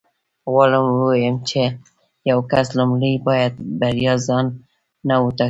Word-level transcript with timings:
غواړم 0.51 0.85
ووایم 0.91 1.35
چې 1.49 1.61
یو 2.29 2.39
کس 2.51 2.67
لومړی 2.77 3.13
باید 3.27 3.53
بریا 3.79 4.13
ځان 4.27 4.45
ته 5.07 5.15
وټاکي 5.23 5.39